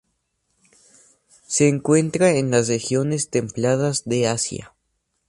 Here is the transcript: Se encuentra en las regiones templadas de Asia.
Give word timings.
Se 1.45 1.67
encuentra 1.67 2.31
en 2.31 2.49
las 2.49 2.69
regiones 2.69 3.29
templadas 3.29 4.01
de 4.05 4.27
Asia. 4.27 4.73